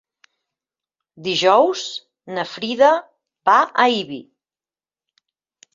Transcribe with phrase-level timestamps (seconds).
[1.27, 1.83] Dijous
[2.39, 2.91] na Frida
[3.51, 4.21] va a Ibi.